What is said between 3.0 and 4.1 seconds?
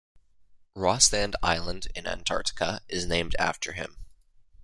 named after him.